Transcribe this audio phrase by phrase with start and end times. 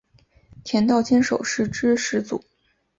[0.63, 2.43] 田道间守是之始祖。